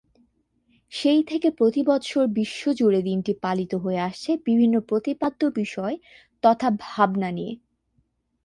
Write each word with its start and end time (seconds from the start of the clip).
সেই 0.91 1.21
থেকে 1.23 1.47
প্রতি 1.51 1.81
বৎসর 1.83 2.25
বিশ্ব 2.33 2.61
জুড়ে 2.73 3.01
দিনটি 3.01 3.33
পালিত 3.41 3.71
হয়ে 3.75 3.99
আসছে 3.99 4.31
বিভিন্ন 4.45 4.75
প্রতিপাদ্য 4.81 5.41
বিষয় 5.55 5.95
তথা 6.43 6.67
ভাবনা 6.79 7.29
নিয়ে। 7.31 7.53